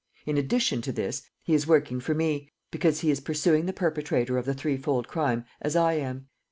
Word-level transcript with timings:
In 0.25 0.35
addition 0.35 0.81
to 0.81 0.91
this, 0.91 1.21
he 1.43 1.53
is 1.53 1.67
working 1.67 1.99
for 1.99 2.15
me, 2.15 2.49
because 2.71 3.01
he 3.01 3.11
is 3.11 3.19
pursuing 3.19 3.67
the 3.67 3.71
perpetrator 3.71 4.35
of 4.39 4.47
the 4.47 4.55
threefold 4.55 5.07
crime 5.07 5.45
as 5.61 5.75
I 5.75 5.93
am. 5.93 6.25